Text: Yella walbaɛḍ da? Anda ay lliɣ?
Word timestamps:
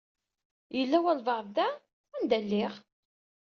Yella 0.77 0.97
walbaɛḍ 1.03 1.47
da? 1.57 1.67
Anda 2.15 2.35
ay 2.37 2.41
lliɣ? 2.45 2.73